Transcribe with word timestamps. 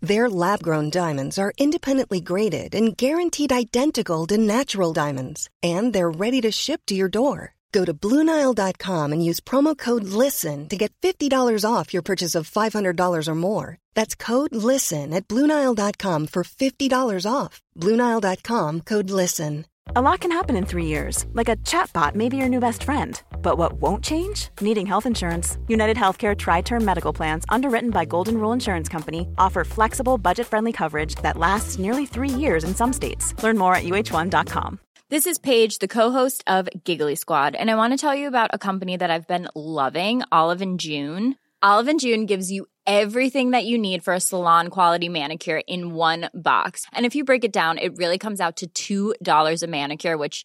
Their 0.00 0.30
lab 0.30 0.62
grown 0.62 0.90
diamonds 0.90 1.38
are 1.38 1.52
independently 1.58 2.20
graded 2.20 2.74
and 2.74 2.96
guaranteed 2.96 3.52
identical 3.52 4.26
to 4.28 4.38
natural 4.38 4.92
diamonds, 4.92 5.50
and 5.60 5.92
they're 5.92 6.10
ready 6.10 6.40
to 6.42 6.52
ship 6.52 6.82
to 6.86 6.94
your 6.94 7.08
door. 7.08 7.54
Go 7.72 7.84
to 7.84 7.92
BlueNile.com 7.92 9.12
and 9.12 9.24
use 9.24 9.40
promo 9.40 9.76
code 9.76 10.04
LISTEN 10.04 10.68
to 10.68 10.76
get 10.76 10.92
$50 11.02 11.64
off 11.70 11.92
your 11.92 12.02
purchase 12.02 12.34
of 12.34 12.48
$500 12.50 13.28
or 13.28 13.34
more. 13.34 13.76
That's 13.94 14.14
code 14.14 14.54
LISTEN 14.54 15.12
at 15.12 15.28
BlueNile.com 15.28 16.28
for 16.28 16.44
$50 16.44 17.30
off. 17.30 17.60
BlueNile.com 17.76 18.80
code 18.82 19.10
LISTEN. 19.10 19.66
A 19.96 20.02
lot 20.02 20.20
can 20.20 20.30
happen 20.30 20.56
in 20.56 20.66
three 20.66 20.86
years, 20.86 21.26
like 21.32 21.48
a 21.48 21.56
chatbot 21.56 22.14
may 22.14 22.28
be 22.28 22.36
your 22.36 22.48
new 22.48 22.60
best 22.60 22.84
friend. 22.84 23.20
But 23.42 23.56
what 23.56 23.80
won't 23.80 24.04
change? 24.04 24.50
Needing 24.60 24.86
health 24.86 25.06
insurance. 25.06 25.56
United 25.66 25.96
Healthcare 25.96 26.36
TriTerm 26.36 26.82
Medical 26.82 27.12
Plans, 27.12 27.44
underwritten 27.48 27.90
by 27.90 28.04
Golden 28.04 28.38
Rule 28.38 28.52
Insurance 28.52 28.88
Company, 28.88 29.26
offer 29.38 29.64
flexible, 29.64 30.18
budget 30.18 30.46
friendly 30.46 30.72
coverage 30.72 31.14
that 31.16 31.38
lasts 31.38 31.78
nearly 31.78 32.04
three 32.04 32.28
years 32.28 32.64
in 32.64 32.74
some 32.74 32.92
states. 32.92 33.34
Learn 33.42 33.56
more 33.56 33.74
at 33.74 33.84
uhone.com. 33.84 34.78
This 35.10 35.26
is 35.26 35.38
Paige, 35.38 35.78
the 35.78 35.88
co-host 35.88 36.44
of 36.46 36.68
Giggly 36.84 37.14
Squad, 37.14 37.54
and 37.54 37.70
I 37.70 37.76
want 37.76 37.94
to 37.94 37.96
tell 37.96 38.14
you 38.14 38.28
about 38.28 38.50
a 38.52 38.58
company 38.58 38.94
that 38.94 39.10
I've 39.10 39.26
been 39.26 39.48
loving, 39.54 40.20
Olive 40.30 40.60
and 40.60 40.78
June. 40.78 41.36
Olive 41.62 41.88
and 41.88 41.98
June 41.98 42.26
gives 42.26 42.52
you 42.52 42.66
everything 42.86 43.52
that 43.52 43.64
you 43.64 43.78
need 43.78 44.04
for 44.04 44.12
a 44.14 44.20
salon 44.20 44.68
quality 44.68 45.08
manicure 45.08 45.62
in 45.66 45.94
one 45.94 46.28
box. 46.34 46.84
And 46.92 47.06
if 47.06 47.14
you 47.14 47.24
break 47.24 47.44
it 47.44 47.52
down, 47.52 47.78
it 47.78 47.96
really 47.96 48.18
comes 48.18 48.38
out 48.38 48.62
to 48.74 49.14
$2 49.16 49.62
a 49.62 49.66
manicure, 49.66 50.16
which 50.18 50.44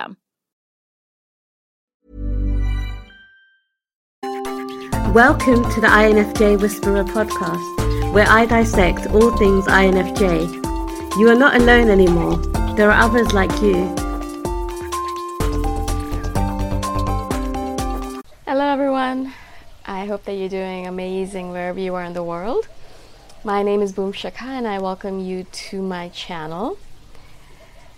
Welcome 5.13 5.69
to 5.71 5.81
the 5.81 5.87
INFJ 5.87 6.61
Whisperer 6.61 7.03
podcast, 7.03 8.13
where 8.13 8.25
I 8.29 8.45
dissect 8.45 9.07
all 9.07 9.35
things 9.35 9.65
INFJ. 9.65 10.47
You 11.17 11.27
are 11.27 11.35
not 11.35 11.55
alone 11.55 11.89
anymore, 11.89 12.37
there 12.77 12.89
are 12.89 13.03
others 13.03 13.33
like 13.33 13.51
you. 13.61 13.93
Hello, 18.45 18.65
everyone. 18.67 19.33
I 19.85 20.05
hope 20.05 20.23
that 20.23 20.35
you're 20.35 20.47
doing 20.47 20.87
amazing 20.87 21.51
wherever 21.51 21.79
you 21.79 21.93
are 21.95 22.03
in 22.03 22.13
the 22.13 22.23
world. 22.23 22.69
My 23.43 23.63
name 23.63 23.81
is 23.81 23.91
Boom 23.91 24.13
Shikha, 24.13 24.43
and 24.43 24.65
I 24.65 24.79
welcome 24.79 25.19
you 25.19 25.43
to 25.43 25.81
my 25.81 26.07
channel. 26.09 26.77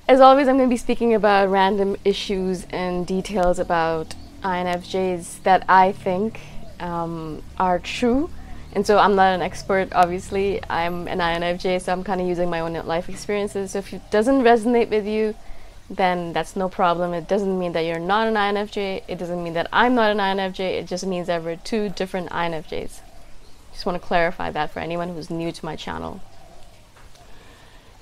As 0.06 0.19
always, 0.19 0.50
I'm 0.50 0.58
going 0.58 0.68
to 0.68 0.74
be 0.74 0.78
speaking 0.78 1.14
about 1.14 1.50
random 1.50 1.96
issues 2.03 2.68
and 2.72 3.08
details 3.08 3.58
about 3.58 4.16
INFJs 4.44 5.44
that 5.44 5.64
I 5.69 5.94
think 5.94 6.41
um, 6.81 7.41
are 7.58 7.80
true. 7.80 8.30
And 8.74 8.86
so 8.86 8.97
I'm 8.97 9.16
not 9.16 9.34
an 9.34 9.42
expert, 9.42 9.94
obviously. 9.94 10.62
I'm 10.69 11.08
an 11.08 11.19
INFJ, 11.19 11.81
so 11.81 11.94
I'm 11.94 12.03
kind 12.03 12.19
of 12.19 12.28
using 12.28 12.50
my 12.50 12.59
own 12.59 12.74
life 12.86 13.08
experiences. 13.08 13.72
So 13.72 13.80
if 13.80 13.94
it 13.94 14.02
doesn't 14.12 14.42
resonate 14.42 14.90
with 14.90 15.08
you, 15.08 15.36
then 15.90 16.34
that's 16.34 16.58
no 16.58 16.68
problem. 16.68 17.13
It 17.13 17.30
doesn't 17.30 17.58
mean 17.58 17.72
that 17.72 17.86
you're 17.86 17.97
not 17.97 18.28
an 18.28 18.34
INFJ. 18.34 19.03
It 19.08 19.18
doesn't 19.18 19.42
mean 19.42 19.53
that 19.53 19.69
I'm 19.72 19.96
not 19.96 20.12
an 20.12 20.18
INFJ. 20.18 20.80
It 20.81 20.86
just 20.86 21.06
means 21.06 21.28
that 21.28 21.46
we're 21.46 21.56
two 21.56 21.88
different 21.88 22.30
INFJs. 22.30 23.00
Just 23.72 23.86
want 23.86 24.02
to 24.02 24.06
clarify 24.06 24.52
that 24.52 24.72
for 24.72 24.81
anyone 24.81 25.16
who's 25.16 25.30
new 25.30 25.53
to 25.53 25.66
my 25.66 25.78
channel. 25.78 26.19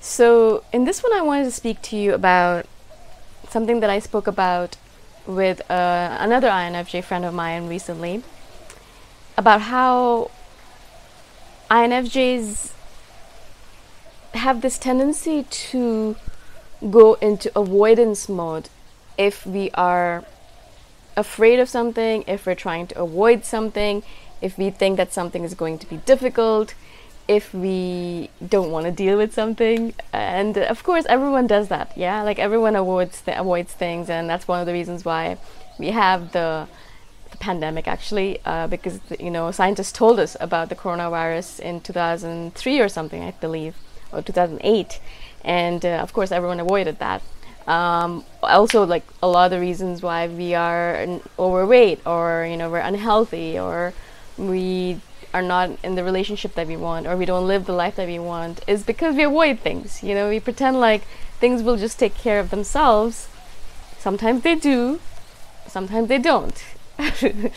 So, 0.02 0.64
in 0.72 0.84
this 0.84 1.00
one, 1.00 1.12
I 1.12 1.22
wanted 1.22 1.44
to 1.44 1.52
speak 1.52 1.80
to 1.82 1.96
you 1.96 2.12
about 2.12 2.66
something 3.48 3.78
that 3.78 3.88
I 3.88 4.00
spoke 4.00 4.26
about 4.26 4.76
with 5.28 5.60
uh, 5.70 6.16
another 6.18 6.48
INFJ 6.48 7.04
friend 7.04 7.24
of 7.24 7.32
mine 7.32 7.68
recently 7.68 8.24
about 9.36 9.60
how 9.60 10.32
INFJs 11.70 12.72
have 14.34 14.60
this 14.60 14.76
tendency 14.76 15.44
to 15.44 16.16
go 16.90 17.14
into 17.14 17.56
avoidance 17.56 18.28
mode 18.28 18.70
if 19.16 19.46
we 19.46 19.70
are 19.74 20.24
afraid 21.16 21.60
of 21.60 21.68
something, 21.68 22.24
if 22.26 22.44
we're 22.44 22.56
trying 22.56 22.88
to 22.88 23.00
avoid 23.00 23.44
something, 23.44 24.02
if 24.40 24.58
we 24.58 24.70
think 24.70 24.96
that 24.96 25.12
something 25.12 25.44
is 25.44 25.54
going 25.54 25.78
to 25.78 25.86
be 25.88 25.98
difficult, 25.98 26.74
if 27.28 27.54
we 27.54 28.30
don't 28.46 28.70
want 28.70 28.86
to 28.86 28.92
deal 28.92 29.16
with 29.16 29.32
something. 29.32 29.94
And 30.12 30.58
of 30.58 30.82
course, 30.82 31.06
everyone 31.08 31.46
does 31.46 31.68
that, 31.68 31.96
yeah? 31.96 32.22
Like 32.22 32.38
everyone 32.38 32.76
avoids, 32.76 33.20
th- 33.22 33.38
avoids 33.38 33.72
things, 33.72 34.10
and 34.10 34.28
that's 34.28 34.48
one 34.48 34.60
of 34.60 34.66
the 34.66 34.72
reasons 34.72 35.04
why 35.04 35.38
we 35.78 35.88
have 35.88 36.32
the 36.32 36.68
pandemic 37.40 37.88
actually 37.88 38.38
uh, 38.44 38.66
because 38.68 39.00
you 39.18 39.30
know 39.30 39.50
scientists 39.50 39.90
told 39.90 40.20
us 40.20 40.36
about 40.38 40.68
the 40.68 40.76
coronavirus 40.76 41.58
in 41.60 41.80
2003 41.80 42.80
or 42.80 42.88
something 42.88 43.22
I 43.22 43.32
believe 43.32 43.74
or 44.12 44.22
2008 44.22 45.00
and 45.44 45.84
uh, 45.84 45.88
of 45.88 46.12
course 46.12 46.30
everyone 46.30 46.60
avoided 46.60 46.98
that 47.00 47.20
um, 47.66 48.24
also 48.42 48.84
like 48.84 49.04
a 49.22 49.28
lot 49.28 49.46
of 49.46 49.50
the 49.50 49.60
reasons 49.60 50.02
why 50.02 50.28
we 50.28 50.54
are 50.54 51.20
overweight 51.38 52.06
or 52.06 52.46
you 52.48 52.56
know 52.56 52.70
we're 52.70 52.78
unhealthy 52.78 53.58
or 53.58 53.92
we 54.38 55.00
are 55.34 55.42
not 55.42 55.70
in 55.82 55.94
the 55.94 56.04
relationship 56.04 56.54
that 56.54 56.66
we 56.66 56.76
want 56.76 57.06
or 57.06 57.16
we 57.16 57.24
don't 57.24 57.46
live 57.46 57.66
the 57.66 57.72
life 57.72 57.96
that 57.96 58.06
we 58.06 58.18
want 58.18 58.62
is 58.66 58.82
because 58.82 59.14
we 59.16 59.22
avoid 59.22 59.60
things. 59.60 60.02
You 60.02 60.14
know, 60.14 60.28
we 60.28 60.40
pretend 60.40 60.80
like 60.80 61.02
things 61.40 61.62
will 61.62 61.76
just 61.76 61.98
take 61.98 62.14
care 62.14 62.38
of 62.38 62.50
themselves. 62.50 63.28
Sometimes 63.98 64.42
they 64.42 64.54
do, 64.54 65.00
sometimes 65.66 66.08
they 66.08 66.18
don't. 66.18 66.62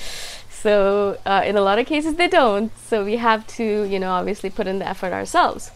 so, 0.50 1.18
uh, 1.26 1.44
in 1.46 1.58
a 1.58 1.62
lot 1.62 1.80
of 1.80 1.86
cases, 1.86 2.16
they 2.16 2.28
don't. 2.28 2.72
So, 2.78 3.04
we 3.04 3.18
have 3.18 3.46
to, 3.58 3.84
you 3.84 4.00
know, 4.00 4.12
obviously 4.12 4.50
put 4.50 4.68
in 4.68 4.80
the 4.80 4.88
effort 4.88 5.12
ourselves. 5.12 5.72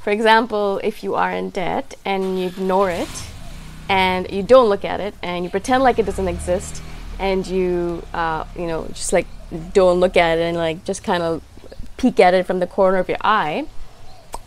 For 0.00 0.10
example, 0.10 0.80
if 0.82 1.04
you 1.04 1.14
are 1.16 1.32
in 1.32 1.50
debt 1.50 1.94
and 2.04 2.38
you 2.38 2.46
ignore 2.46 2.90
it 2.90 3.08
and 3.88 4.30
you 4.30 4.42
don't 4.42 4.68
look 4.68 4.84
at 4.84 5.00
it 5.00 5.14
and 5.22 5.44
you 5.44 5.50
pretend 5.50 5.82
like 5.82 5.98
it 5.98 6.06
doesn't 6.06 6.28
exist 6.28 6.82
and 7.18 7.46
you, 7.46 8.02
uh, 8.14 8.44
you 8.56 8.66
know, 8.66 8.86
just 8.88 9.12
like 9.12 9.26
don't 9.72 10.00
look 10.00 10.16
at 10.16 10.38
it 10.38 10.42
and 10.42 10.56
like 10.56 10.84
just 10.84 11.02
kind 11.02 11.22
of 11.22 11.42
peek 11.96 12.20
at 12.20 12.34
it 12.34 12.46
from 12.46 12.60
the 12.60 12.66
corner 12.66 12.98
of 12.98 13.08
your 13.08 13.18
eye, 13.22 13.66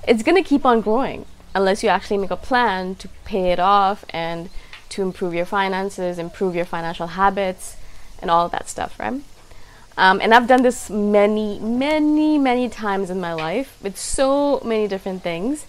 it's 0.07 0.23
going 0.23 0.41
to 0.41 0.47
keep 0.47 0.65
on 0.65 0.81
growing 0.81 1.25
unless 1.53 1.83
you 1.83 1.89
actually 1.89 2.17
make 2.17 2.31
a 2.31 2.37
plan 2.37 2.95
to 2.95 3.07
pay 3.25 3.51
it 3.51 3.59
off 3.59 4.05
and 4.09 4.49
to 4.89 5.01
improve 5.01 5.33
your 5.33 5.45
finances, 5.45 6.17
improve 6.17 6.55
your 6.55 6.65
financial 6.65 7.07
habits, 7.07 7.77
and 8.21 8.29
all 8.29 8.47
that 8.49 8.69
stuff, 8.69 8.99
right? 8.99 9.21
Um, 9.97 10.21
and 10.21 10.33
I've 10.33 10.47
done 10.47 10.63
this 10.63 10.89
many, 10.89 11.59
many, 11.59 12.37
many 12.37 12.69
times 12.69 13.09
in 13.09 13.19
my 13.19 13.33
life 13.33 13.77
with 13.81 13.97
so 13.97 14.61
many 14.63 14.87
different 14.87 15.23
things. 15.23 15.65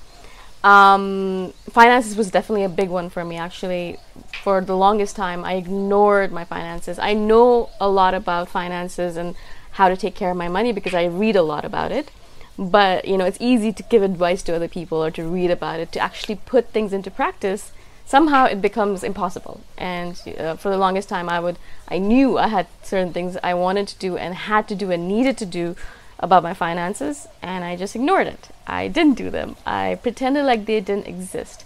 Um, 0.64 1.52
finances 1.70 2.16
was 2.16 2.30
definitely 2.30 2.64
a 2.64 2.68
big 2.68 2.88
one 2.88 3.10
for 3.10 3.24
me, 3.24 3.36
actually. 3.36 3.98
For 4.42 4.60
the 4.60 4.76
longest 4.76 5.16
time, 5.16 5.44
I 5.44 5.54
ignored 5.54 6.32
my 6.32 6.44
finances. 6.44 6.98
I 6.98 7.14
know 7.14 7.70
a 7.80 7.88
lot 7.88 8.14
about 8.14 8.48
finances 8.48 9.16
and 9.16 9.34
how 9.72 9.88
to 9.88 9.96
take 9.96 10.14
care 10.14 10.30
of 10.30 10.36
my 10.36 10.48
money 10.48 10.72
because 10.72 10.94
I 10.94 11.04
read 11.04 11.36
a 11.36 11.42
lot 11.42 11.64
about 11.64 11.90
it. 11.92 12.10
But, 12.58 13.06
you 13.06 13.16
know, 13.16 13.24
it's 13.24 13.38
easy 13.40 13.72
to 13.72 13.82
give 13.84 14.02
advice 14.02 14.42
to 14.42 14.54
other 14.54 14.68
people 14.68 15.02
or 15.02 15.10
to 15.12 15.26
read 15.26 15.50
about 15.50 15.80
it. 15.80 15.90
To 15.92 16.00
actually 16.00 16.36
put 16.36 16.68
things 16.68 16.92
into 16.92 17.10
practice, 17.10 17.72
somehow 18.04 18.44
it 18.44 18.60
becomes 18.60 19.02
impossible. 19.02 19.62
And 19.78 20.20
uh, 20.38 20.56
for 20.56 20.68
the 20.70 20.76
longest 20.76 21.08
time, 21.08 21.28
I 21.28 21.40
would, 21.40 21.58
I 21.88 21.98
knew 21.98 22.38
I 22.38 22.48
had 22.48 22.66
certain 22.82 23.12
things 23.12 23.36
I 23.42 23.54
wanted 23.54 23.88
to 23.88 23.98
do 23.98 24.16
and 24.16 24.34
had 24.34 24.68
to 24.68 24.74
do 24.74 24.90
and 24.90 25.08
needed 25.08 25.38
to 25.38 25.46
do 25.46 25.76
about 26.22 26.42
my 26.42 26.54
finances, 26.54 27.26
and 27.42 27.64
I 27.64 27.76
just 27.76 27.96
ignored 27.96 28.28
it. 28.28 28.48
I 28.66 28.88
didn't 28.88 29.18
do 29.18 29.28
them. 29.28 29.56
I 29.66 29.98
pretended 30.02 30.44
like 30.44 30.64
they 30.64 30.80
didn't 30.80 31.08
exist. 31.08 31.64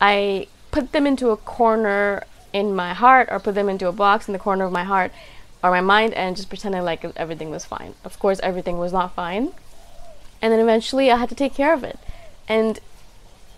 I 0.00 0.48
put 0.70 0.92
them 0.92 1.06
into 1.06 1.30
a 1.30 1.36
corner 1.36 2.24
in 2.52 2.74
my 2.74 2.94
heart 2.94 3.28
or 3.30 3.38
put 3.38 3.54
them 3.54 3.68
into 3.68 3.86
a 3.86 3.92
box 3.92 4.26
in 4.26 4.32
the 4.32 4.38
corner 4.38 4.64
of 4.64 4.72
my 4.72 4.84
heart 4.84 5.12
or 5.62 5.70
my 5.70 5.80
mind 5.80 6.14
and 6.14 6.36
just 6.36 6.48
pretended 6.48 6.82
like 6.82 7.04
everything 7.16 7.50
was 7.50 7.64
fine. 7.64 7.94
Of 8.04 8.18
course, 8.18 8.40
everything 8.42 8.78
was 8.78 8.92
not 8.92 9.14
fine. 9.14 9.52
And 10.40 10.52
then 10.52 10.60
eventually 10.60 11.10
I 11.10 11.16
had 11.16 11.28
to 11.28 11.34
take 11.34 11.54
care 11.54 11.74
of 11.74 11.84
it. 11.84 11.98
And 12.48 12.80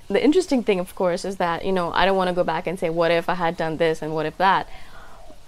the 0.08 0.22
interesting 0.22 0.62
thing, 0.62 0.78
of 0.80 0.94
course, 0.94 1.24
is 1.24 1.36
that, 1.36 1.64
you 1.64 1.72
know, 1.72 1.92
I 1.92 2.04
don't 2.04 2.16
want 2.16 2.28
to 2.28 2.34
go 2.34 2.44
back 2.44 2.66
and 2.66 2.78
say, 2.78 2.90
what 2.90 3.10
if 3.10 3.28
I 3.28 3.34
had 3.34 3.56
done 3.56 3.76
this 3.76 4.02
and 4.02 4.14
what 4.14 4.26
if 4.26 4.36
that? 4.38 4.68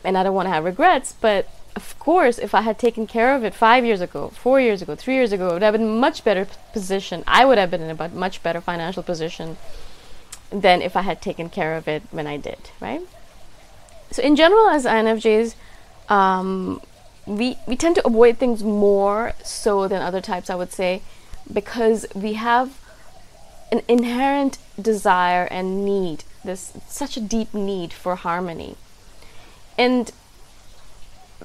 And 0.04 0.18
I 0.18 0.22
don't 0.22 0.34
want 0.34 0.46
to 0.46 0.50
have 0.50 0.64
regrets, 0.64 1.14
but 1.20 1.48
of 1.76 1.98
course, 1.98 2.38
if 2.38 2.54
I 2.54 2.62
had 2.62 2.78
taken 2.78 3.06
care 3.06 3.34
of 3.34 3.44
it 3.44 3.54
five 3.54 3.84
years 3.84 4.00
ago, 4.00 4.28
four 4.28 4.60
years 4.60 4.82
ago, 4.82 4.94
three 4.94 5.14
years 5.14 5.32
ago, 5.32 5.50
I 5.50 5.52
would 5.52 5.62
have 5.62 5.74
been 5.74 5.98
much 5.98 6.24
better 6.24 6.46
position. 6.72 7.22
I 7.26 7.44
would 7.44 7.58
have 7.58 7.70
been 7.70 7.82
in 7.82 7.90
a 7.90 8.08
much 8.08 8.42
better 8.42 8.60
financial 8.60 9.02
position 9.02 9.56
than 10.50 10.82
if 10.82 10.96
I 10.96 11.02
had 11.02 11.20
taken 11.20 11.48
care 11.50 11.76
of 11.76 11.86
it 11.86 12.02
when 12.10 12.26
I 12.26 12.36
did, 12.36 12.70
right? 12.80 13.02
So, 14.10 14.22
in 14.22 14.36
general, 14.36 14.68
as 14.70 14.86
INFJs, 14.86 15.54
um, 16.08 16.80
we, 17.26 17.58
we 17.66 17.76
tend 17.76 17.94
to 17.96 18.06
avoid 18.06 18.38
things 18.38 18.62
more 18.62 19.34
so 19.44 19.86
than 19.86 20.00
other 20.00 20.20
types, 20.20 20.48
I 20.48 20.54
would 20.54 20.72
say, 20.72 21.02
because 21.52 22.06
we 22.14 22.34
have 22.34 22.80
an 23.70 23.82
inherent 23.86 24.58
desire 24.80 25.44
and 25.50 25.84
need, 25.84 26.24
this 26.44 26.72
such 26.88 27.16
a 27.16 27.20
deep 27.20 27.52
need 27.52 27.92
for 27.92 28.16
harmony. 28.16 28.76
And 29.76 30.10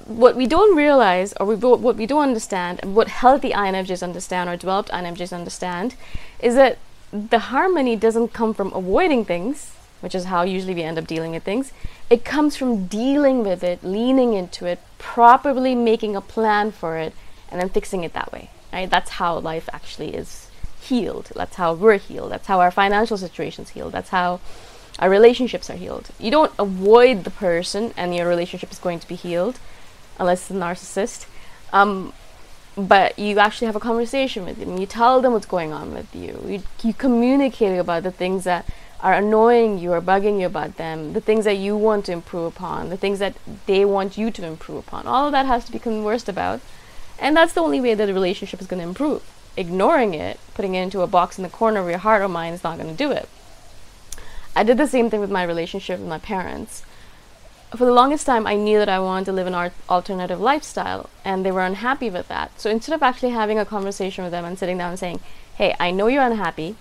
what 0.05 0.35
we 0.35 0.47
don't 0.47 0.75
realize, 0.75 1.33
or 1.39 1.45
we, 1.45 1.55
what 1.55 1.95
we 1.95 2.05
don't 2.05 2.23
understand, 2.23 2.79
what 2.83 3.07
healthy 3.07 3.51
INFJs 3.51 4.03
understand, 4.03 4.49
or 4.49 4.57
developed 4.57 4.89
INFJs 4.89 5.33
understand, 5.33 5.95
is 6.39 6.55
that 6.55 6.77
the 7.11 7.39
harmony 7.39 7.95
doesn't 7.95 8.33
come 8.33 8.53
from 8.53 8.73
avoiding 8.73 9.23
things, 9.23 9.71
which 10.01 10.15
is 10.15 10.25
how 10.25 10.41
usually 10.41 10.73
we 10.73 10.83
end 10.83 10.97
up 10.97 11.07
dealing 11.07 11.31
with 11.31 11.43
things. 11.43 11.71
It 12.09 12.25
comes 12.25 12.55
from 12.55 12.87
dealing 12.87 13.43
with 13.43 13.63
it, 13.63 13.83
leaning 13.83 14.33
into 14.33 14.65
it, 14.65 14.79
properly 14.97 15.75
making 15.75 16.15
a 16.15 16.21
plan 16.21 16.71
for 16.71 16.97
it, 16.97 17.13
and 17.51 17.61
then 17.61 17.69
fixing 17.69 18.03
it 18.03 18.13
that 18.13 18.31
way. 18.31 18.49
Right? 18.73 18.89
That's 18.89 19.11
how 19.11 19.37
life 19.37 19.69
actually 19.71 20.15
is 20.15 20.49
healed. 20.81 21.31
That's 21.35 21.55
how 21.55 21.73
we're 21.73 21.97
healed. 21.97 22.31
That's 22.31 22.47
how 22.47 22.59
our 22.59 22.71
financial 22.71 23.17
situation's 23.17 23.69
healed. 23.69 23.93
That's 23.93 24.09
how 24.09 24.39
our 24.99 25.09
relationships 25.09 25.69
are 25.69 25.75
healed. 25.75 26.09
You 26.19 26.31
don't 26.31 26.51
avoid 26.57 27.23
the 27.23 27.31
person 27.31 27.93
and 27.95 28.15
your 28.15 28.27
relationship 28.27 28.71
is 28.71 28.79
going 28.79 28.99
to 28.99 29.07
be 29.07 29.15
healed 29.15 29.59
unless 30.19 30.41
it's 30.41 30.51
a 30.51 30.53
narcissist. 30.53 31.25
Um, 31.71 32.13
but 32.75 33.17
you 33.19 33.37
actually 33.39 33.67
have 33.67 33.75
a 33.75 33.79
conversation 33.79 34.45
with 34.45 34.57
them. 34.57 34.77
You 34.77 34.85
tell 34.85 35.21
them 35.21 35.33
what's 35.33 35.45
going 35.45 35.71
on 35.71 35.93
with 35.93 36.13
you. 36.15 36.43
You, 36.45 36.63
you 36.83 36.93
communicate 36.93 37.77
about 37.79 38.03
the 38.03 38.11
things 38.11 38.45
that 38.45 38.65
are 38.99 39.13
annoying 39.13 39.77
you 39.77 39.91
or 39.91 40.01
bugging 40.01 40.39
you 40.39 40.45
about 40.45 40.77
them, 40.77 41.13
the 41.13 41.21
things 41.21 41.45
that 41.45 41.57
you 41.57 41.75
want 41.75 42.05
to 42.05 42.13
improve 42.13 42.55
upon, 42.55 42.89
the 42.89 42.97
things 42.97 43.19
that 43.19 43.35
they 43.65 43.83
want 43.83 44.17
you 44.17 44.31
to 44.31 44.45
improve 44.45 44.77
upon. 44.77 45.05
All 45.05 45.25
of 45.25 45.33
that 45.33 45.45
has 45.45 45.65
to 45.65 45.71
be 45.71 45.77
conversed 45.77 46.29
about. 46.29 46.61
And 47.19 47.35
that's 47.35 47.53
the 47.53 47.61
only 47.61 47.81
way 47.81 47.93
that 47.93 48.09
a 48.09 48.13
relationship 48.13 48.61
is 48.61 48.67
going 48.67 48.81
to 48.81 48.87
improve. 48.87 49.21
Ignoring 49.55 50.13
it, 50.13 50.39
putting 50.55 50.73
it 50.73 50.81
into 50.81 51.01
a 51.01 51.07
box 51.07 51.37
in 51.37 51.43
the 51.43 51.49
corner 51.49 51.81
of 51.81 51.89
your 51.89 51.99
heart 51.99 52.21
or 52.21 52.29
mind 52.29 52.55
is 52.55 52.63
not 52.63 52.77
going 52.77 52.89
to 52.89 52.95
do 52.95 53.11
it. 53.11 53.29
I 54.55 54.63
did 54.63 54.77
the 54.77 54.87
same 54.87 55.09
thing 55.09 55.19
with 55.19 55.31
my 55.31 55.43
relationship 55.43 55.99
with 55.99 56.09
my 56.09 56.19
parents 56.19 56.83
for 57.77 57.85
the 57.85 57.91
longest 57.91 58.25
time, 58.25 58.45
I 58.45 58.55
knew 58.55 58.77
that 58.77 58.89
I 58.89 58.99
wanted 58.99 59.25
to 59.25 59.31
live 59.31 59.47
an 59.47 59.71
alternative 59.89 60.39
lifestyle, 60.39 61.09
and 61.25 61.45
they 61.45 61.51
were 61.51 61.65
unhappy 61.65 62.09
with 62.09 62.27
that. 62.27 62.59
So 62.59 62.69
instead 62.69 62.93
of 62.93 63.01
actually 63.01 63.31
having 63.31 63.57
a 63.57 63.65
conversation 63.65 64.23
with 64.23 64.31
them 64.31 64.45
and 64.45 64.57
sitting 64.59 64.77
down 64.77 64.91
and 64.91 64.99
saying, 64.99 65.19
Hey, 65.55 65.75
I 65.79 65.91
know 65.91 66.07
you're 66.07 66.23
unhappy, 66.23 66.75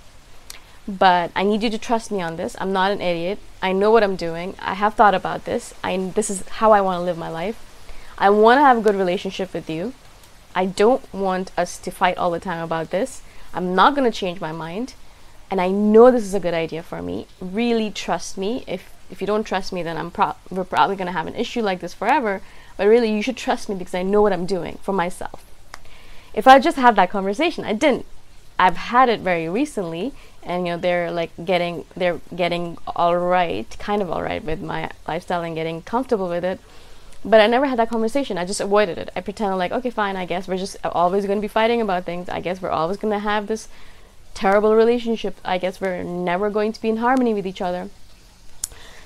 but 0.87 1.31
I 1.37 1.45
need 1.45 1.63
you 1.63 1.71
to 1.71 1.79
trust 1.79 2.11
me 2.11 2.21
on 2.21 2.37
this. 2.37 2.57
I'm 2.59 2.73
not 2.73 2.91
an 2.91 3.01
idiot. 3.01 3.39
I 3.63 3.73
know 3.73 3.91
what 3.91 4.03
I'm 4.03 4.17
doing. 4.17 4.55
I 4.61 4.75
have 4.75 4.95
thought 4.95 5.15
about 5.15 5.45
this. 5.45 5.75
I, 5.85 5.97
this 5.97 6.29
is 6.29 6.47
how 6.49 6.73
I 6.73 6.81
want 6.81 6.99
to 6.99 7.05
live 7.05 7.19
my 7.19 7.31
life. 7.31 7.59
I 8.19 8.31
want 8.31 8.59
to 8.59 8.63
have 8.63 8.79
a 8.79 8.83
good 8.83 8.97
relationship 8.97 9.55
with 9.55 9.71
you. 9.71 9.95
I 10.55 10.67
don't 10.67 11.13
want 11.13 11.53
us 11.57 11.79
to 11.79 11.91
fight 11.91 12.19
all 12.19 12.31
the 12.31 12.41
time 12.41 12.63
about 12.63 12.91
this. 12.91 13.23
I'm 13.55 13.75
not 13.75 13.95
going 13.95 14.11
to 14.11 14.17
change 14.17 14.41
my 14.41 14.53
mind. 14.53 14.95
And 15.51 15.61
I 15.61 15.69
know 15.69 16.11
this 16.11 16.25
is 16.25 16.35
a 16.35 16.41
good 16.41 16.55
idea 16.55 16.83
for 16.83 17.03
me. 17.03 17.27
Really 17.41 17.91
trust 17.91 18.39
me. 18.39 18.65
If 18.67 18.91
if 19.13 19.21
you 19.21 19.27
don't 19.27 19.45
trust 19.45 19.73
me, 19.73 19.83
then 19.83 19.97
I'm 19.97 20.11
pro- 20.11 20.35
we're 20.51 20.65
probably 20.65 20.97
going 20.97 21.07
to 21.07 21.13
have 21.13 21.27
an 21.27 21.37
issue 21.37 21.61
like 21.61 21.81
this 21.81 21.95
forever. 21.95 22.41
But 22.77 22.89
really, 22.89 23.15
you 23.15 23.23
should 23.23 23.37
trust 23.37 23.69
me 23.69 23.75
because 23.75 23.95
I 23.95 24.03
know 24.03 24.23
what 24.23 24.33
I'm 24.33 24.47
doing 24.47 24.79
for 24.83 24.93
myself. 24.93 25.45
If 26.35 26.49
I 26.49 26.59
just 26.59 26.79
had 26.79 26.97
that 26.97 27.11
conversation, 27.11 27.65
I 27.65 27.75
didn't. 27.75 28.07
I've 28.59 28.77
had 28.77 29.09
it 29.09 29.21
very 29.21 29.49
recently, 29.49 30.13
and 30.43 30.67
you 30.67 30.73
know 30.73 30.79
they're 30.79 31.11
like 31.11 31.31
getting 31.45 31.85
they're 31.95 32.21
getting 32.35 32.79
all 32.97 33.17
right, 33.17 33.69
kind 33.79 34.01
of 34.01 34.11
all 34.11 34.23
right 34.23 34.43
with 34.43 34.61
my 34.61 34.91
lifestyle 35.07 35.43
and 35.43 35.55
getting 35.55 35.83
comfortable 35.83 36.29
with 36.29 36.45
it. 36.45 36.59
But 37.25 37.41
I 37.41 37.47
never 37.47 37.67
had 37.67 37.79
that 37.79 37.91
conversation. 37.91 38.39
I 38.39 38.47
just 38.47 38.61
avoided 38.61 38.99
it. 38.99 39.11
I 39.15 39.21
pretended 39.21 39.57
like, 39.57 39.73
okay, 39.73 39.91
fine. 39.91 40.17
I 40.17 40.25
guess 40.25 40.49
we're 40.49 40.57
just 40.57 40.77
always 40.85 41.27
going 41.27 41.39
to 41.39 41.43
be 41.43 41.49
fighting 41.49 41.81
about 41.81 42.05
things. 42.05 42.29
I 42.29 42.41
guess 42.41 42.61
we're 42.61 42.71
always 42.71 42.97
going 42.97 43.13
to 43.13 43.21
have 43.21 43.47
this 43.47 43.69
terrible 44.35 44.75
relationship. 44.75 45.37
I 45.45 45.59
guess 45.59 45.81
we're 45.81 46.03
never 46.03 46.51
going 46.51 46.73
to 46.73 46.81
be 46.81 46.89
in 46.89 46.97
harmony 46.97 47.35
with 47.35 47.47
each 47.47 47.61
other. 47.61 47.91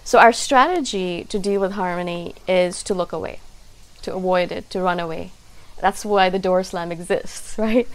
So, 0.06 0.20
our 0.20 0.32
strategy 0.32 1.24
to 1.24 1.36
deal 1.36 1.60
with 1.60 1.72
harmony 1.72 2.36
is 2.46 2.84
to 2.84 2.94
look 2.94 3.10
away, 3.10 3.40
to 4.02 4.14
avoid 4.14 4.52
it, 4.52 4.70
to 4.70 4.80
run 4.80 5.00
away. 5.00 5.32
That's 5.80 6.04
why 6.04 6.30
the 6.30 6.38
door 6.38 6.62
slam 6.62 6.92
exists, 6.92 7.58
right? 7.58 7.88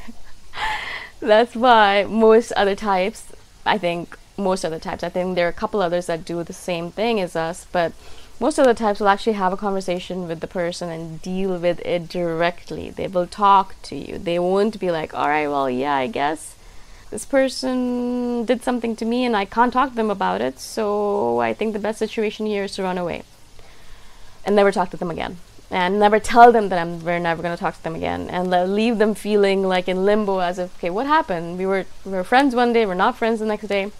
That's 1.22 1.56
why 1.56 2.06
most 2.10 2.52
other 2.52 2.76
types, 2.76 3.32
I 3.66 3.78
think, 3.78 4.20
most 4.36 4.66
other 4.66 4.78
types, 4.78 5.06
I 5.06 5.10
think 5.10 5.36
there 5.36 5.46
are 5.46 5.56
a 5.56 5.64
couple 5.64 5.82
others 5.82 6.08
that 6.08 6.26
do 6.26 6.44
the 6.44 6.52
same 6.52 6.92
thing 6.92 7.22
as 7.22 7.38
us, 7.38 7.66
but 7.72 7.94
most 8.42 8.60
other 8.60 8.74
types 8.74 9.00
will 9.00 9.08
actually 9.08 9.40
have 9.40 9.54
a 9.54 9.64
conversation 9.66 10.28
with 10.28 10.42
the 10.42 10.48
person 10.48 10.90
and 10.90 11.22
deal 11.22 11.58
with 11.58 11.80
it 11.80 12.10
directly. 12.10 12.90
They 12.90 13.08
will 13.08 13.26
talk 13.26 13.82
to 13.84 13.96
you. 13.96 14.18
They 14.18 14.38
won't 14.38 14.82
be 14.82 14.92
like, 14.92 15.14
all 15.14 15.30
right, 15.30 15.48
well, 15.48 15.70
yeah, 15.70 15.96
I 15.96 16.08
guess 16.08 16.56
this 17.12 17.26
person 17.26 18.46
did 18.46 18.64
something 18.64 18.96
to 18.96 19.06
me 19.06 19.26
and 19.26 19.36
I 19.36 19.46
can't 19.46 19.72
talk 19.72 19.92
to 19.92 19.96
them 19.96 20.10
about 20.10 20.42
it, 20.42 20.60
so 20.60 21.40
I 21.40 21.54
think 21.54 21.74
the 21.74 21.80
best 21.80 22.00
situation 22.00 22.46
here 22.46 22.64
is 22.64 22.74
to 22.76 22.84
run 22.84 22.98
away 22.98 23.24
and 24.46 24.56
never 24.56 24.72
talk 24.72 24.90
to 24.92 24.98
them 24.98 25.12
again. 25.12 25.38
And 25.70 26.00
never 26.00 26.20
tell 26.20 26.52
them 26.52 26.68
that 26.68 26.80
I'm 26.80 27.02
we're 27.06 27.20
never 27.20 27.42
going 27.42 27.56
to 27.56 27.60
talk 27.60 27.78
to 27.78 27.84
them 27.84 27.96
again, 27.96 28.30
and 28.30 28.50
leave 28.76 28.98
them 28.98 29.14
feeling 29.16 29.64
like 29.64 29.88
in 29.88 30.04
limbo, 30.04 30.40
as 30.40 30.60
if, 30.60 30.76
okay, 30.78 30.90
what 30.90 31.08
happened? 31.08 31.58
We 31.58 31.66
were 31.66 31.86
we 32.04 32.12
were 32.12 32.26
friends 32.26 32.54
one 32.54 32.74
day, 32.74 32.86
we're 32.86 32.94
not 32.94 33.16
friends 33.18 33.40
the 33.40 33.46
next 33.46 33.68
day. 33.68 33.92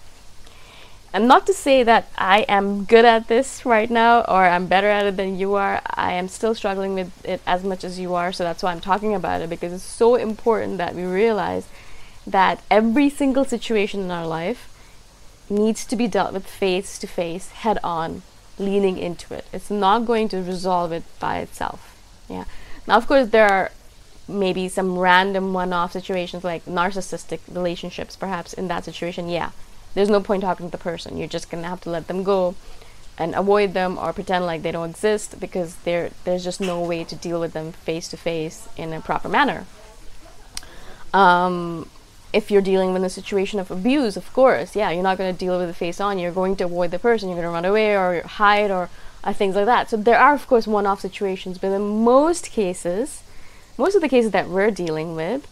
and 1.14 1.28
not 1.28 1.46
to 1.46 1.52
say 1.52 1.82
that 1.82 2.08
I 2.16 2.40
am 2.48 2.84
good 2.84 3.04
at 3.04 3.28
this 3.28 3.66
right 3.66 3.90
now 3.90 4.22
or 4.22 4.46
I'm 4.46 4.66
better 4.66 4.88
at 4.88 5.04
it 5.06 5.16
than 5.16 5.38
you 5.38 5.54
are. 5.54 5.82
I 5.86 6.12
am 6.14 6.28
still 6.28 6.54
struggling 6.54 6.94
with 6.94 7.12
it 7.24 7.42
as 7.46 7.62
much 7.64 7.84
as 7.84 7.98
you 7.98 8.14
are. 8.14 8.32
So 8.32 8.44
that's 8.44 8.62
why 8.62 8.72
I'm 8.72 8.80
talking 8.80 9.14
about 9.14 9.42
it 9.42 9.50
because 9.50 9.72
it's 9.72 9.82
so 9.82 10.14
important 10.14 10.78
that 10.78 10.94
we 10.94 11.04
realize 11.04 11.68
that 12.26 12.62
every 12.70 13.10
single 13.10 13.44
situation 13.44 14.00
in 14.00 14.10
our 14.10 14.26
life 14.26 14.68
needs 15.50 15.84
to 15.86 15.96
be 15.96 16.06
dealt 16.06 16.32
with 16.32 16.46
face 16.46 16.98
to 16.98 17.06
face, 17.06 17.48
head 17.48 17.78
on, 17.82 18.22
leaning 18.58 18.96
into 18.98 19.34
it. 19.34 19.46
It's 19.52 19.70
not 19.70 20.06
going 20.06 20.28
to 20.28 20.38
resolve 20.38 20.92
it 20.92 21.04
by 21.18 21.38
itself. 21.38 21.96
Yeah. 22.28 22.44
Now, 22.86 22.96
of 22.96 23.06
course, 23.06 23.28
there 23.28 23.48
are 23.48 23.70
maybe 24.28 24.68
some 24.68 24.98
random 24.98 25.52
one 25.52 25.72
off 25.72 25.92
situations 25.92 26.44
like 26.44 26.64
narcissistic 26.64 27.40
relationships, 27.48 28.16
perhaps 28.16 28.52
in 28.52 28.68
that 28.68 28.84
situation. 28.84 29.28
Yeah 29.28 29.50
there's 29.94 30.10
no 30.10 30.20
point 30.20 30.42
talking 30.42 30.66
to 30.66 30.72
the 30.72 30.78
person. 30.78 31.16
You're 31.16 31.28
just 31.28 31.50
gonna 31.50 31.68
have 31.68 31.80
to 31.82 31.90
let 31.90 32.06
them 32.06 32.22
go 32.22 32.54
and 33.18 33.34
avoid 33.34 33.74
them 33.74 33.98
or 33.98 34.12
pretend 34.12 34.46
like 34.46 34.62
they 34.62 34.72
don't 34.72 34.90
exist 34.90 35.38
because 35.38 35.76
there 35.76 36.10
there's 36.24 36.44
just 36.44 36.60
no 36.60 36.80
way 36.80 37.04
to 37.04 37.14
deal 37.14 37.40
with 37.40 37.52
them 37.52 37.72
face 37.72 38.08
to 38.08 38.16
face 38.16 38.68
in 38.76 38.92
a 38.92 39.00
proper 39.00 39.28
manner. 39.28 39.66
Um, 41.12 41.90
if 42.32 42.50
you're 42.50 42.62
dealing 42.62 42.92
with 42.92 43.04
a 43.04 43.10
situation 43.10 43.60
of 43.60 43.70
abuse, 43.70 44.16
of 44.16 44.32
course, 44.32 44.74
yeah, 44.74 44.90
you're 44.90 45.02
not 45.02 45.18
going 45.18 45.32
to 45.32 45.38
deal 45.38 45.58
with 45.58 45.68
it 45.68 45.74
face 45.74 46.00
on. 46.00 46.18
You're 46.18 46.32
going 46.32 46.56
to 46.56 46.64
avoid 46.64 46.90
the 46.90 46.98
person. 46.98 47.28
You're 47.28 47.36
going 47.36 47.46
to 47.46 47.52
run 47.52 47.64
away 47.64 47.94
or 47.96 48.22
hide 48.22 48.70
or 48.70 48.88
uh, 49.24 49.32
things 49.32 49.54
like 49.54 49.66
that. 49.66 49.90
So 49.90 49.96
there 49.96 50.18
are, 50.18 50.34
of 50.34 50.46
course, 50.46 50.66
one-off 50.66 51.00
situations, 51.00 51.58
but 51.58 51.72
in 51.72 52.04
most 52.04 52.50
cases, 52.50 53.22
most 53.76 53.94
of 53.94 54.00
the 54.00 54.08
cases 54.08 54.30
that 54.32 54.48
we're 54.48 54.70
dealing 54.70 55.14
with, 55.14 55.46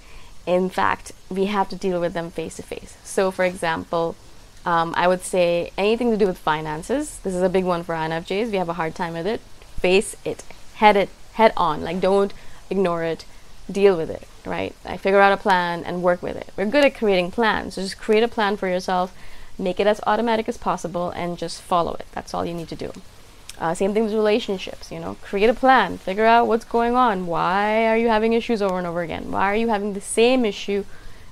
in 0.46 0.70
fact, 0.70 1.12
we 1.28 1.46
have 1.46 1.68
to 1.68 1.76
deal 1.76 2.00
with 2.00 2.12
them 2.12 2.30
face 2.30 2.56
to 2.56 2.62
face. 2.62 2.96
So, 3.04 3.30
for 3.30 3.44
example, 3.44 4.16
um, 4.64 4.94
I 4.96 5.08
would 5.08 5.22
say 5.22 5.72
anything 5.78 6.10
to 6.10 6.16
do 6.16 6.26
with 6.26 6.38
finances. 6.38 7.18
This 7.22 7.34
is 7.34 7.42
a 7.42 7.48
big 7.48 7.64
one 7.64 7.82
for 7.82 7.94
INFJs. 7.94 8.50
We 8.50 8.56
have 8.58 8.68
a 8.68 8.74
hard 8.74 8.94
time 8.94 9.14
with 9.14 9.26
it. 9.26 9.40
Face 9.80 10.16
it, 10.24 10.44
head 10.74 10.96
it, 10.96 11.08
head 11.34 11.52
on. 11.56 11.82
Like 11.82 12.00
don't 12.00 12.32
ignore 12.68 13.04
it. 13.04 13.24
Deal 13.70 13.96
with 13.96 14.10
it, 14.10 14.26
right? 14.46 14.74
I 14.84 14.96
figure 14.96 15.20
out 15.20 15.32
a 15.32 15.36
plan 15.36 15.84
and 15.84 16.02
work 16.02 16.22
with 16.22 16.36
it. 16.36 16.50
We're 16.56 16.66
good 16.66 16.84
at 16.84 16.94
creating 16.94 17.30
plans. 17.30 17.74
So 17.74 17.82
just 17.82 17.98
create 17.98 18.22
a 18.22 18.28
plan 18.28 18.56
for 18.56 18.68
yourself, 18.68 19.14
make 19.58 19.80
it 19.80 19.86
as 19.86 20.00
automatic 20.06 20.48
as 20.48 20.56
possible, 20.56 21.10
and 21.10 21.38
just 21.38 21.60
follow 21.62 21.94
it. 21.94 22.06
That's 22.12 22.34
all 22.34 22.44
you 22.44 22.54
need 22.54 22.68
to 22.68 22.76
do. 22.76 22.92
Uh, 23.58 23.74
same 23.74 23.92
thing 23.92 24.04
with 24.04 24.14
relationships. 24.14 24.90
You 24.90 25.00
know, 25.00 25.16
create 25.22 25.50
a 25.50 25.54
plan. 25.54 25.98
Figure 25.98 26.24
out 26.24 26.46
what's 26.46 26.64
going 26.64 26.94
on. 26.94 27.26
Why 27.26 27.86
are 27.86 27.96
you 27.96 28.08
having 28.08 28.32
issues 28.32 28.62
over 28.62 28.78
and 28.78 28.86
over 28.86 29.02
again? 29.02 29.30
Why 29.30 29.44
are 29.44 29.56
you 29.56 29.68
having 29.68 29.92
the 29.92 30.00
same 30.00 30.44
issue 30.44 30.84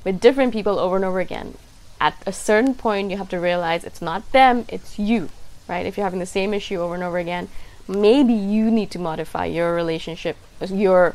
with 0.05 0.21
different 0.21 0.53
people 0.53 0.79
over 0.79 0.97
and 0.97 1.05
over 1.05 1.21
again? 1.21 1.55
at 2.01 2.17
a 2.27 2.33
certain 2.33 2.75
point 2.75 3.11
you 3.11 3.17
have 3.17 3.29
to 3.29 3.39
realize 3.39 3.85
it's 3.85 4.03
not 4.03 4.31
them 4.33 4.65
it's 4.69 4.99
you 4.99 5.29
right 5.69 5.87
if 5.87 5.97
you're 5.97 6.05
having 6.05 6.21
the 6.21 6.27
same 6.27 6.55
issue 6.55 6.81
over 6.81 6.95
and 6.95 7.03
over 7.03 7.19
again 7.19 7.49
maybe 7.87 8.33
you 8.33 8.71
need 8.71 8.91
to 8.91 8.99
modify 8.99 9.45
your 9.45 9.75
relationship 9.75 10.37
your 10.69 11.15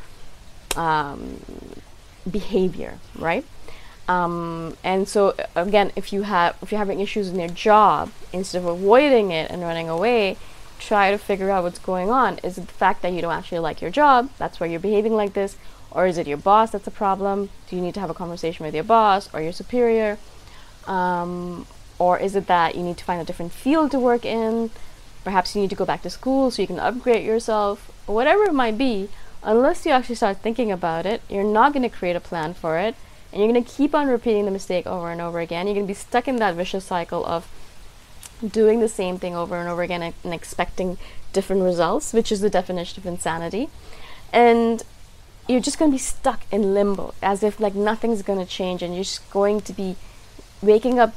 um, 0.76 1.40
behavior 2.30 3.00
right 3.18 3.46
um, 4.08 4.76
and 4.84 5.08
so 5.08 5.34
again 5.56 5.92
if 5.96 6.12
you 6.12 6.24
have 6.24 6.56
if 6.62 6.72
you're 6.72 6.80
having 6.80 7.00
issues 7.00 7.30
in 7.30 7.40
your 7.40 7.50
job 7.50 8.12
instead 8.32 8.60
of 8.60 8.66
avoiding 8.66 9.32
it 9.32 9.50
and 9.50 9.62
running 9.62 9.90
away 9.90 10.38
try 10.80 11.12
to 11.12 11.18
figure 11.18 11.50
out 11.50 11.64
what's 11.64 11.80
going 11.80 12.10
on 12.10 12.38
is 12.40 12.58
it 12.58 12.68
the 12.68 12.74
fact 12.74 13.02
that 13.02 13.14
you 13.14 13.22
don't 13.22 13.34
actually 13.34 13.60
like 13.60 13.82
your 13.82 13.92
job 13.92 14.30
that's 14.38 14.60
why 14.60 14.68
you're 14.68 14.80
behaving 14.80 15.14
like 15.14 15.34
this 15.34 15.58
or 15.92 16.06
is 16.06 16.18
it 16.18 16.28
your 16.28 16.38
boss 16.38 16.72
that's 16.72 16.88
a 16.88 16.92
problem 16.92 17.50
do 17.70 17.76
you 17.76 17.82
need 17.82 17.94
to 17.94 18.00
have 18.00 18.10
a 18.10 18.14
conversation 18.14 18.66
with 18.66 18.76
your 18.76 18.84
boss 18.84 19.34
or 19.34 19.42
your 19.42 19.54
superior 19.54 20.18
um, 20.88 21.66
or 22.00 22.20
is 22.20 22.36
it 22.36 22.48
that 22.48 22.76
you 22.76 22.84
need 22.84 22.98
to 22.98 23.04
find 23.04 23.22
a 23.22 23.26
different 23.26 23.52
field 23.52 23.92
to 23.92 24.00
work 24.00 24.26
in? 24.26 24.72
Perhaps 25.24 25.56
you 25.56 25.62
need 25.62 25.70
to 25.70 25.76
go 25.76 25.86
back 25.86 26.02
to 26.02 26.10
school 26.10 26.52
so 26.52 26.62
you 26.62 26.68
can 26.68 26.80
upgrade 26.80 27.26
yourself. 27.26 27.90
Whatever 28.06 28.44
it 28.44 28.54
might 28.54 28.78
be, 28.78 29.10
unless 29.44 29.86
you 29.86 29.92
actually 29.92 30.16
start 30.16 30.38
thinking 30.38 30.72
about 30.72 31.06
it, 31.06 31.22
you're 31.30 31.44
not 31.44 31.74
going 31.74 31.84
to 31.84 31.90
create 31.90 32.16
a 32.16 32.20
plan 32.20 32.54
for 32.54 32.78
it. 32.78 32.96
And 33.32 33.42
you're 33.42 33.52
going 33.52 33.64
to 33.64 33.72
keep 33.72 33.96
on 33.96 34.08
repeating 34.08 34.46
the 34.46 34.52
mistake 34.52 34.86
over 34.86 35.10
and 35.10 35.20
over 35.20 35.40
again. 35.40 35.66
You're 35.66 35.74
going 35.74 35.88
to 35.88 35.92
be 35.92 35.96
stuck 35.96 36.28
in 36.28 36.36
that 36.36 36.56
vicious 36.56 36.86
cycle 36.86 37.26
of 37.26 37.48
doing 38.48 38.80
the 38.80 38.88
same 38.88 39.18
thing 39.18 39.36
over 39.36 39.58
and 39.58 39.68
over 39.68 39.82
again 39.82 40.04
and, 40.04 40.14
and 40.24 40.34
expecting 40.34 40.98
different 41.32 41.64
results, 41.64 42.14
which 42.14 42.32
is 42.32 42.42
the 42.42 42.50
definition 42.50 43.02
of 43.02 43.08
insanity. 43.08 43.70
And 44.32 44.84
you're 45.48 45.60
just 45.60 45.80
going 45.80 45.92
to 45.92 45.96
be 45.96 46.00
stuck 46.00 46.42
in 46.52 46.74
limbo 46.74 47.14
as 47.22 47.44
if 47.44 47.60
like 47.60 47.76
nothing's 47.76 48.22
going 48.22 48.40
to 48.40 48.46
change 48.46 48.82
and 48.82 48.94
you're 48.94 49.04
just 49.04 49.30
going 49.32 49.62
to 49.62 49.74
be 49.74 49.96
waking 50.62 51.00
up 51.00 51.14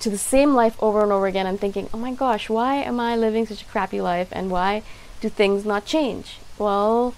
to 0.00 0.10
the 0.10 0.18
same 0.18 0.54
life 0.54 0.82
over 0.82 1.02
and 1.02 1.12
over 1.12 1.26
again 1.26 1.46
and 1.46 1.60
thinking, 1.60 1.88
oh 1.92 1.98
my 1.98 2.12
gosh, 2.12 2.48
why 2.48 2.76
am 2.76 2.98
I 2.98 3.14
living 3.14 3.46
such 3.46 3.62
a 3.62 3.66
crappy 3.66 4.00
life 4.00 4.28
and 4.32 4.50
why 4.50 4.82
do 5.20 5.28
things 5.28 5.66
not 5.66 5.84
change? 5.84 6.38
Well, 6.60 7.14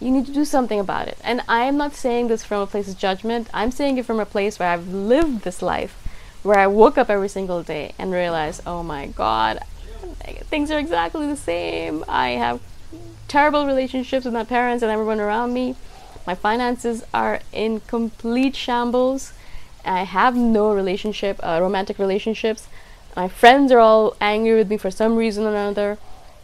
you 0.00 0.10
need 0.10 0.26
to 0.26 0.32
do 0.32 0.44
something 0.44 0.78
about 0.78 1.08
it. 1.08 1.18
And 1.24 1.40
I 1.48 1.64
am 1.64 1.76
not 1.76 1.94
saying 1.94 2.28
this 2.28 2.44
from 2.44 2.60
a 2.60 2.66
place 2.66 2.88
of 2.88 2.98
judgment, 2.98 3.48
I'm 3.52 3.72
saying 3.72 3.98
it 3.98 4.06
from 4.06 4.20
a 4.20 4.26
place 4.26 4.58
where 4.58 4.68
I've 4.68 4.88
lived 4.88 5.42
this 5.42 5.62
life, 5.62 5.94
where 6.42 6.58
I 6.58 6.66
woke 6.66 6.98
up 6.98 7.10
every 7.10 7.28
single 7.28 7.62
day 7.62 7.94
and 7.98 8.12
realized, 8.12 8.62
oh 8.66 8.82
my 8.82 9.06
god, 9.06 9.60
things 10.50 10.70
are 10.70 10.78
exactly 10.78 11.26
the 11.26 11.36
same. 11.36 12.04
I 12.06 12.30
have 12.44 12.60
terrible 13.26 13.66
relationships 13.66 14.24
with 14.24 14.34
my 14.34 14.44
parents 14.44 14.82
and 14.82 14.92
everyone 14.92 15.20
around 15.20 15.54
me. 15.54 15.74
My 16.26 16.34
finances 16.34 17.02
are 17.12 17.40
in 17.52 17.80
complete 17.80 18.54
shambles 18.54 19.32
I 19.84 20.04
have 20.04 20.36
no 20.36 20.72
relationship, 20.72 21.40
uh, 21.42 21.58
romantic 21.60 21.98
relationships. 21.98 22.68
My 23.16 23.28
friends 23.28 23.72
are 23.72 23.80
all 23.80 24.16
angry 24.20 24.54
with 24.54 24.70
me 24.70 24.76
for 24.76 24.90
some 24.90 25.16
reason 25.16 25.44
or 25.44 25.50
another, 25.50 25.98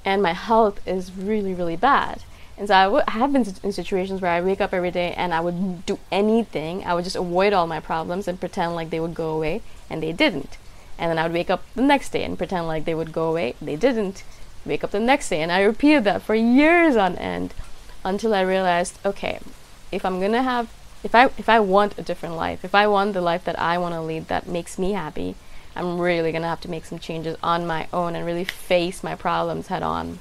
and 0.04 0.22
my 0.22 0.32
health 0.32 0.80
is 0.86 1.12
really, 1.12 1.54
really 1.54 1.76
bad. 1.76 2.22
And 2.58 2.66
so 2.68 2.74
I, 2.74 2.84
w- 2.84 3.04
I 3.06 3.12
have 3.12 3.32
been 3.32 3.46
in 3.62 3.72
situations 3.72 4.20
where 4.20 4.32
I 4.32 4.40
wake 4.40 4.60
up 4.60 4.74
every 4.74 4.90
day 4.90 5.14
and 5.16 5.32
I 5.32 5.40
would 5.40 5.86
do 5.86 5.98
anything. 6.10 6.84
I 6.84 6.92
would 6.94 7.04
just 7.04 7.16
avoid 7.16 7.52
all 7.52 7.68
my 7.68 7.78
problems 7.78 8.26
and 8.26 8.40
pretend 8.40 8.74
like 8.74 8.90
they 8.90 9.00
would 9.00 9.14
go 9.14 9.30
away, 9.30 9.62
and 9.88 10.02
they 10.02 10.12
didn't. 10.12 10.58
And 10.98 11.08
then 11.08 11.18
I 11.18 11.22
would 11.22 11.32
wake 11.32 11.50
up 11.50 11.62
the 11.76 11.82
next 11.82 12.10
day 12.10 12.24
and 12.24 12.36
pretend 12.36 12.66
like 12.66 12.84
they 12.84 12.94
would 12.94 13.12
go 13.12 13.30
away. 13.30 13.54
They 13.62 13.76
didn't. 13.76 14.24
Wake 14.66 14.82
up 14.84 14.90
the 14.90 15.00
next 15.00 15.28
day, 15.30 15.40
and 15.40 15.52
I 15.52 15.62
repeated 15.62 16.04
that 16.04 16.20
for 16.20 16.34
years 16.34 16.96
on 16.96 17.16
end 17.16 17.54
until 18.04 18.34
I 18.34 18.40
realized, 18.42 18.98
okay, 19.04 19.38
if 19.92 20.04
I'm 20.04 20.20
gonna 20.20 20.42
have 20.42 20.68
if 21.04 21.14
I 21.14 21.26
if 21.38 21.48
I 21.48 21.60
want 21.60 21.96
a 21.96 22.02
different 22.02 22.34
life, 22.34 22.64
if 22.64 22.74
I 22.74 22.86
want 22.86 23.14
the 23.14 23.20
life 23.20 23.44
that 23.44 23.58
I 23.58 23.78
want 23.78 23.94
to 23.94 24.00
lead 24.00 24.28
that 24.28 24.48
makes 24.48 24.78
me 24.78 24.92
happy, 24.92 25.36
I'm 25.76 26.00
really 26.00 26.32
gonna 26.32 26.48
have 26.48 26.60
to 26.62 26.70
make 26.70 26.84
some 26.84 26.98
changes 26.98 27.36
on 27.42 27.66
my 27.66 27.86
own 27.92 28.16
and 28.16 28.26
really 28.26 28.44
face 28.44 29.04
my 29.04 29.14
problems 29.14 29.68
head 29.68 29.82
on. 29.82 30.18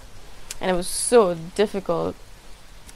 And 0.61 0.71
it 0.71 0.75
was 0.75 0.87
so 0.87 1.35
difficult, 1.55 2.15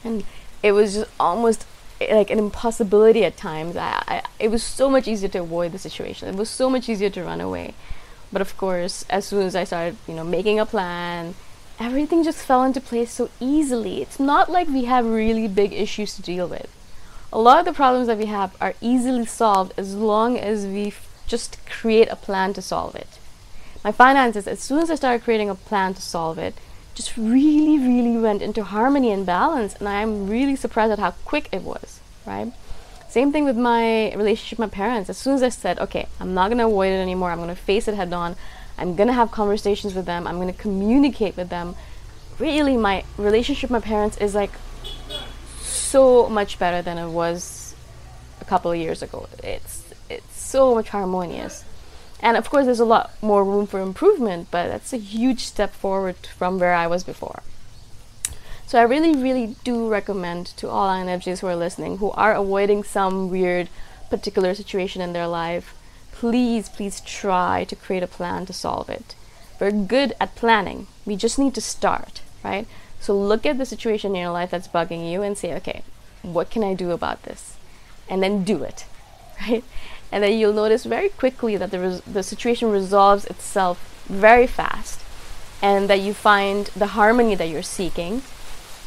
and 0.03 0.24
it 0.63 0.72
was 0.74 0.93
just 0.96 1.12
almost 1.20 1.65
like 2.00 2.29
an 2.29 2.39
impossibility 2.39 3.24
at 3.24 3.38
times. 3.38 3.75
I, 3.75 4.03
I 4.08 4.24
it 4.39 4.50
was 4.50 4.63
so 4.63 4.89
much 4.89 5.08
easier 5.08 5.29
to 5.29 5.39
avoid 5.39 5.72
the 5.72 5.79
situation. 5.79 6.27
It 6.27 6.36
was 6.36 6.50
so 6.50 6.70
much 6.70 6.89
easier 6.89 7.10
to 7.10 7.24
run 7.24 7.41
away. 7.41 7.74
But 8.31 8.41
of 8.41 8.55
course, 8.58 9.05
as 9.10 9.25
soon 9.25 9.46
as 9.46 9.55
I 9.55 9.65
started, 9.65 9.98
you 10.08 10.13
know, 10.13 10.24
making 10.24 10.60
a 10.60 10.65
plan, 10.65 11.36
everything 11.79 12.24
just 12.24 12.39
fell 12.39 12.63
into 12.63 12.79
place 12.79 13.12
so 13.12 13.29
easily. 13.39 14.01
It's 14.01 14.20
not 14.20 14.50
like 14.50 14.67
we 14.67 14.86
have 14.86 15.05
really 15.05 15.48
big 15.48 15.74
issues 15.74 16.15
to 16.15 16.22
deal 16.22 16.48
with 16.48 16.70
a 17.34 17.39
lot 17.39 17.60
of 17.60 17.65
the 17.65 17.74
problems 17.74 18.08
that 18.08 18.17
we 18.17 18.25
have 18.25 18.55
are 18.60 18.74
easily 18.81 19.25
solved 19.25 19.74
as 19.77 19.96
long 19.96 20.38
as 20.38 20.65
we 20.65 20.93
just 21.27 21.58
create 21.65 22.10
a 22.10 22.15
plan 22.15 22.53
to 22.53 22.62
solve 22.62 22.96
it. 22.96 23.20
My 23.84 23.91
finances, 23.91 24.48
as 24.48 24.60
soon 24.60 24.79
as 24.79 24.91
I 24.91 24.96
started 24.96 25.24
creating 25.24 25.50
a 25.50 25.55
plan 25.55 25.93
to 25.93 26.01
solve 26.01 26.38
it, 26.38 26.55
just 27.01 27.17
really, 27.17 27.79
really 27.79 28.17
went 28.17 28.41
into 28.41 28.63
harmony 28.63 29.12
and 29.12 29.25
balance, 29.25 29.74
and 29.75 29.89
I'm 29.89 30.29
really 30.29 30.55
surprised 30.55 30.91
at 30.91 31.00
how 31.00 31.12
quick 31.25 31.50
it 31.51 31.63
was, 31.63 32.00
right? 32.27 32.53
Same 33.10 33.31
thing 33.31 33.43
with 33.43 33.58
my 33.58 34.13
relationship 34.13 34.60
with 34.60 34.72
my 34.72 34.75
parents. 34.75 35.10
As 35.10 35.17
soon 35.17 35.34
as 35.34 35.43
I 35.43 35.50
said, 35.50 35.79
okay, 35.79 36.08
I'm 36.20 36.34
not 36.34 36.50
gonna 36.50 36.67
avoid 36.67 36.91
it 36.91 37.01
anymore, 37.01 37.31
I'm 37.31 37.39
gonna 37.39 37.55
face 37.55 37.88
it 37.88 37.96
head 37.96 38.13
on, 38.13 38.36
I'm 38.77 38.96
gonna 38.96 39.13
have 39.13 39.31
conversations 39.31 39.96
with 39.96 40.05
them, 40.05 40.27
I'm 40.27 40.38
gonna 40.38 40.53
communicate 40.53 41.36
with 41.36 41.50
them. 41.50 41.75
Really, 42.38 42.77
my 42.77 43.03
relationship 43.17 43.72
with 43.72 43.84
my 43.84 43.88
parents 43.88 44.17
is 44.17 44.36
like 44.36 44.51
so 45.60 46.29
much 46.29 46.60
better 46.60 46.81
than 46.81 46.98
it 46.98 47.10
was 47.10 47.75
a 48.39 48.46
couple 48.46 48.72
of 48.72 48.77
years 48.77 49.01
ago. 49.01 49.27
It's 49.43 49.84
it's 50.10 50.39
so 50.39 50.75
much 50.75 50.89
harmonious. 50.89 51.63
And 52.21 52.37
of 52.37 52.49
course 52.49 52.65
there's 52.65 52.79
a 52.79 52.85
lot 52.85 53.11
more 53.21 53.43
room 53.43 53.65
for 53.65 53.79
improvement, 53.79 54.49
but 54.51 54.67
that's 54.67 54.93
a 54.93 54.97
huge 54.97 55.41
step 55.41 55.73
forward 55.73 56.17
from 56.37 56.59
where 56.59 56.73
I 56.73 56.87
was 56.87 57.03
before. 57.03 57.41
So 58.67 58.79
I 58.79 58.83
really, 58.83 59.13
really 59.13 59.55
do 59.63 59.89
recommend 59.89 60.47
to 60.57 60.69
all 60.69 60.87
INFJs 60.87 61.39
who 61.39 61.47
are 61.47 61.55
listening, 61.55 61.97
who 61.97 62.11
are 62.11 62.33
avoiding 62.33 62.83
some 62.83 63.29
weird 63.29 63.67
particular 64.09 64.53
situation 64.53 65.01
in 65.01 65.13
their 65.13 65.27
life, 65.27 65.73
please, 66.11 66.69
please 66.69 67.01
try 67.01 67.63
to 67.65 67.75
create 67.75 68.03
a 68.03 68.07
plan 68.07 68.45
to 68.45 68.53
solve 68.53 68.89
it. 68.89 69.15
We're 69.59 69.71
good 69.71 70.13
at 70.19 70.35
planning. 70.35 70.87
We 71.05 71.15
just 71.15 71.39
need 71.39 71.55
to 71.55 71.61
start, 71.61 72.21
right? 72.43 72.67
So 72.99 73.17
look 73.17 73.45
at 73.45 73.57
the 73.57 73.65
situation 73.65 74.15
in 74.15 74.21
your 74.21 74.31
life 74.31 74.51
that's 74.51 74.67
bugging 74.67 75.09
you 75.11 75.23
and 75.23 75.37
say, 75.37 75.53
okay, 75.55 75.81
what 76.21 76.51
can 76.51 76.63
I 76.63 76.73
do 76.75 76.91
about 76.91 77.23
this? 77.23 77.57
And 78.07 78.21
then 78.21 78.43
do 78.43 78.63
it. 78.63 78.85
right? 79.41 79.63
And 80.11 80.23
then 80.23 80.37
you'll 80.37 80.53
notice 80.53 80.83
very 80.83 81.09
quickly 81.09 81.57
that 81.57 81.71
the, 81.71 81.79
res- 81.79 82.01
the 82.01 82.23
situation 82.23 82.69
resolves 82.71 83.25
itself 83.25 84.05
very 84.07 84.47
fast 84.47 85.01
and 85.61 85.89
that 85.89 85.99
you 85.99 86.13
find 86.13 86.67
the 86.67 86.87
harmony 86.87 87.35
that 87.35 87.47
you're 87.47 87.61
seeking, 87.61 88.21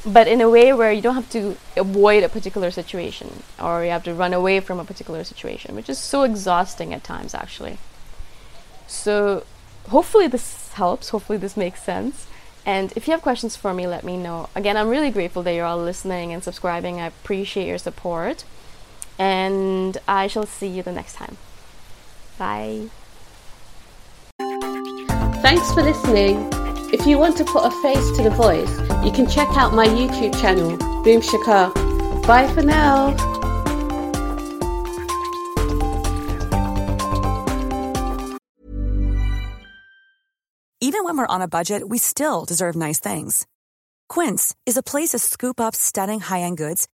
but 0.05 0.29
in 0.29 0.41
a 0.41 0.51
way 0.51 0.73
where 0.73 0.93
you 0.93 1.01
don't 1.01 1.15
have 1.15 1.31
to 1.31 1.57
avoid 1.77 2.23
a 2.23 2.29
particular 2.29 2.71
situation 2.71 3.43
or 3.63 3.85
you 3.85 3.91
have 3.91 4.05
to 4.05 4.13
run 4.13 4.35
away 4.35 4.61
from 4.61 4.79
a 4.79 4.85
particular 4.85 5.25
situation, 5.25 5.75
which 5.75 5.89
is 5.89 5.99
so 5.99 6.25
exhausting 6.25 6.93
at 6.93 7.05
times, 7.05 7.35
actually. 7.35 7.79
So, 8.87 9.45
hopefully, 9.89 10.27
this 10.27 10.73
helps. 10.75 11.09
Hopefully, 11.09 11.39
this 11.39 11.57
makes 11.57 11.83
sense. 11.83 12.27
And 12.67 12.93
if 12.97 13.07
you 13.07 13.13
have 13.13 13.23
questions 13.23 13.57
for 13.57 13.73
me, 13.73 13.87
let 13.87 14.05
me 14.05 14.17
know. 14.17 14.49
Again, 14.55 14.77
I'm 14.77 14.89
really 14.89 15.11
grateful 15.11 15.43
that 15.43 15.53
you're 15.53 15.67
all 15.67 15.79
listening 15.79 16.33
and 16.33 16.43
subscribing. 16.43 17.01
I 17.01 17.07
appreciate 17.07 17.67
your 17.67 17.79
support. 17.79 18.45
And 19.19 19.97
I 20.09 20.27
shall 20.27 20.47
see 20.47 20.67
you 20.67 20.83
the 20.83 20.93
next 20.93 21.15
time. 21.15 21.37
Bye. 22.39 22.89
Thanks 25.43 25.73
for 25.73 25.83
listening. 25.83 26.49
If 26.93 27.07
you 27.07 27.19
want 27.19 27.37
to 27.39 27.45
put 27.45 27.65
a 27.65 27.71
face 27.83 28.11
to 28.17 28.23
the 28.23 28.31
voice, 28.31 28.79
you 29.05 29.13
can 29.13 29.29
check 29.29 29.49
out 29.57 29.75
my 29.75 29.87
YouTube 29.87 30.39
channel, 30.41 30.77
Boom 31.03 31.21
Shikha. 31.21 31.73
Bye 32.27 32.49
for 32.53 32.63
now. 32.63 33.15
Even 40.81 41.05
when 41.05 41.17
we're 41.17 41.27
on 41.27 41.43
a 41.43 41.49
budget, 41.49 41.89
we 41.89 41.99
still 41.99 42.45
deserve 42.45 42.77
nice 42.77 43.01
things. 43.01 43.47
Quince 44.09 44.55
is 44.67 44.77
a 44.77 44.83
place 44.83 45.11
to 45.11 45.19
scoop 45.19 45.61
up 45.61 45.75
stunning 45.75 46.21
high-end 46.21 46.57
goods 46.59 46.89